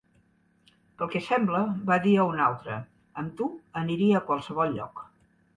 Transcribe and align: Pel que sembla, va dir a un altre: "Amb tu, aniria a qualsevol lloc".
Pel 1.01 1.11
que 1.15 1.21
sembla, 1.25 1.59
va 1.91 1.99
dir 2.07 2.15
a 2.23 2.27
un 2.31 2.41
altre: 2.47 2.79
"Amb 3.25 3.37
tu, 3.43 3.51
aniria 3.83 4.19
a 4.23 4.27
qualsevol 4.31 4.79
lloc". 4.81 5.09